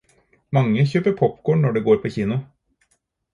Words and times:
Mange 0.57 0.85
kjøper 0.93 1.15
popcorn 1.19 1.61
når 1.67 1.77
de 1.77 1.85
går 1.89 2.01
på 2.07 2.13
kino. 2.17 2.39